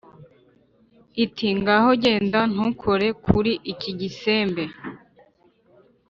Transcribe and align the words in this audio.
Iti”ngaho 1.23 1.89
genda 2.03 2.39
ntukore 2.53 3.07
kuri 3.25 3.51
iki 3.73 3.91
gisembe 3.99 4.63